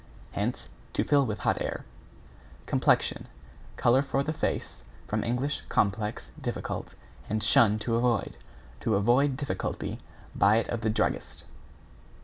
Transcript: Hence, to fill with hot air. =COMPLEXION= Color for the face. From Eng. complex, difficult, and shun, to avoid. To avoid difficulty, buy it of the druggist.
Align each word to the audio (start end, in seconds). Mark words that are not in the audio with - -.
Hence, 0.31 0.67
to 0.93 1.03
fill 1.03 1.27
with 1.27 1.41
hot 1.41 1.61
air. 1.61 1.85
=COMPLEXION= 2.65 3.27
Color 3.77 4.01
for 4.01 4.23
the 4.23 4.33
face. 4.33 4.83
From 5.05 5.23
Eng. 5.23 5.47
complex, 5.69 6.31
difficult, 6.41 6.95
and 7.29 7.43
shun, 7.43 7.77
to 7.77 7.97
avoid. 7.97 8.35
To 8.79 8.95
avoid 8.95 9.37
difficulty, 9.37 9.99
buy 10.35 10.55
it 10.55 10.69
of 10.69 10.81
the 10.81 10.89
druggist. 10.89 11.43